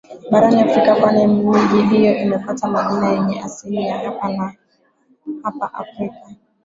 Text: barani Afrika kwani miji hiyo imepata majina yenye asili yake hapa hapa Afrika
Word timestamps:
barani 0.31 0.61
Afrika 0.61 0.95
kwani 0.95 1.27
miji 1.27 1.95
hiyo 1.95 2.17
imepata 2.17 2.67
majina 2.67 3.09
yenye 3.09 3.41
asili 3.41 3.75
yake 3.83 4.05
hapa 4.19 4.53
hapa 5.43 5.73
Afrika 5.73 6.15